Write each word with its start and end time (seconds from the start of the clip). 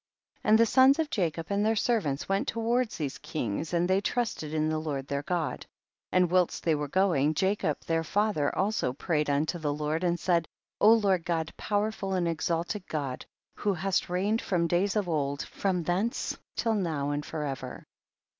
69. 0.37 0.49
And 0.49 0.57
the 0.59 0.65
sons 0.65 0.97
of 0.97 1.09
Jacob 1.11 1.45
and 1.51 1.63
their 1.63 1.75
servants 1.75 2.27
went 2.27 2.47
toward 2.47 2.89
these 2.89 3.19
kings, 3.19 3.71
and 3.71 3.87
they 3.87 4.01
trusted 4.01 4.51
in 4.51 4.67
the 4.67 4.79
Lord 4.79 5.05
their 5.07 5.21
God, 5.21 5.67
and 6.11 6.31
whilst 6.31 6.63
they 6.63 6.73
were 6.73 6.87
go 6.87 7.13
ing, 7.13 7.35
Jacob 7.35 7.77
their 7.85 8.03
father 8.03 8.51
also 8.57 8.93
prayed 8.93 9.29
unto 9.29 9.59
the 9.59 9.71
Lord 9.71 10.03
and 10.03 10.19
said, 10.19 10.47
Lord 10.79 11.23
God, 11.23 11.53
powerful 11.55 12.13
and 12.15 12.27
exalted 12.27 12.87
God, 12.87 13.27
who 13.57 13.75
hast 13.75 14.09
reigned 14.09 14.41
from 14.41 14.65
days 14.65 14.95
of 14.95 15.07
old, 15.07 15.43
from 15.43 15.83
thence 15.83 16.35
till 16.55 16.73
now 16.73 17.11
and 17.11 17.23
forever; 17.23 17.85
70. 17.85 17.85